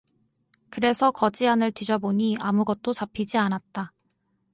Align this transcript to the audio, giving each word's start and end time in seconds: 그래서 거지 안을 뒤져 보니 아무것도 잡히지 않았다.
그래서 0.71 1.11
거지 1.11 1.47
안을 1.47 1.71
뒤져 1.71 1.99
보니 1.99 2.35
아무것도 2.39 2.91
잡히지 2.91 3.37
않았다. 3.37 3.93